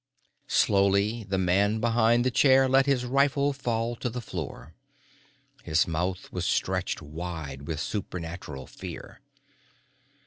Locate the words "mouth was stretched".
5.87-7.03